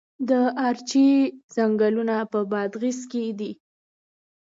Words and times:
د 0.29 0.31
ارچې 0.67 1.07
ځنګلونه 1.55 2.15
په 2.31 2.39
بادغیس 2.51 2.99
کې 3.11 3.23
دي؟ 3.39 3.51